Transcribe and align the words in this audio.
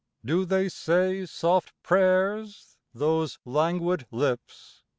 Do 0.25 0.45
they 0.45 0.67
say 0.67 1.27
soft 1.27 1.73
prayers, 1.83 2.79
Those 2.91 3.37
languid 3.45 4.07
lips? 4.09 4.81